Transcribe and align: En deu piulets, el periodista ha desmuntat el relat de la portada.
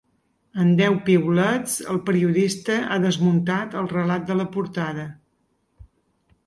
En 0.61 0.69
deu 0.79 0.95
piulets, 1.09 1.75
el 1.95 1.99
periodista 2.07 2.79
ha 2.95 2.99
desmuntat 3.05 3.77
el 3.83 3.93
relat 3.95 4.27
de 4.33 4.41
la 4.43 4.49
portada. 4.59 5.07